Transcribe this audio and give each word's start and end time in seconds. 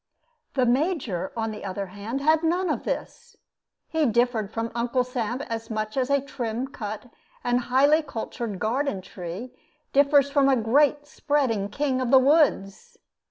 The 0.55 0.65
Major, 0.65 1.31
on 1.37 1.51
the 1.51 1.63
other 1.63 1.85
hand, 1.85 2.21
had 2.21 2.41
none 2.41 2.71
of 2.71 2.85
this. 2.85 3.35
He 3.87 4.07
differed 4.07 4.51
from 4.51 4.71
Uncle 4.73 5.03
Sam 5.03 5.43
as 5.43 5.69
much 5.69 5.95
as 5.95 6.09
a 6.09 6.19
trim 6.25 6.69
cut 6.69 7.05
and 7.43 7.59
highly 7.69 8.01
cultured 8.01 8.57
garden 8.59 9.03
tree 9.03 9.53
differs 9.93 10.31
from 10.31 10.49
a 10.49 10.55
great 10.55 11.05
spreading 11.05 11.69
king 11.69 12.01
of 12.01 12.09
the 12.09 12.17
woods. 12.17 12.97